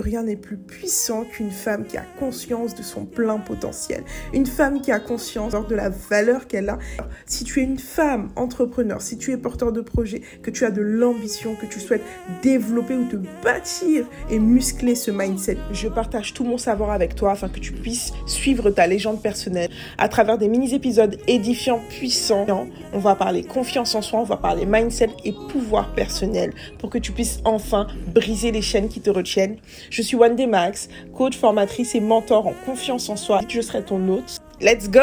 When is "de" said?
2.74-2.82, 5.68-5.74, 9.72-9.80, 10.70-10.82